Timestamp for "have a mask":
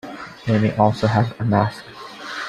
1.05-1.83